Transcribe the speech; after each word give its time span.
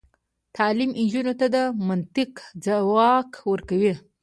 تعلیم 0.57 0.91
نجونو 1.01 1.33
ته 1.39 1.45
د 1.55 1.57
منطق 1.87 2.31
ځواک 2.65 3.31
ورکوي. 3.51 3.93